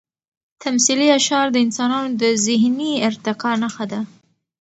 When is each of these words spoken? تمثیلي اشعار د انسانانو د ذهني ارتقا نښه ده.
تمثیلي 0.63 1.07
اشعار 1.19 1.47
د 1.51 1.57
انسانانو 1.65 2.17
د 2.21 2.23
ذهني 2.45 2.91
ارتقا 3.09 3.51
نښه 3.63 3.85
ده. 3.91 4.01